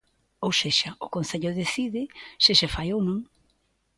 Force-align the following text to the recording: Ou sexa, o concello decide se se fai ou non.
Ou 0.45 0.51
sexa, 0.61 0.89
o 1.05 1.07
concello 1.15 1.51
decide 1.61 2.01
se 2.43 2.51
se 2.59 2.67
fai 2.75 2.87
ou 2.95 3.01
non. 3.07 3.19